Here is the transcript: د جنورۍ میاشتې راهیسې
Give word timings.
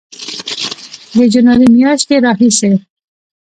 د 1.15 1.17
جنورۍ 1.33 1.67
میاشتې 1.77 2.15
راهیسې 2.25 2.71